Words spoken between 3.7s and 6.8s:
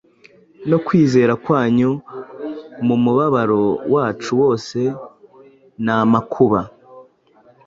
wacu wose n’amakuba;